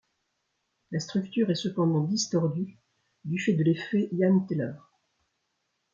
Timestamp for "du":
3.23-3.37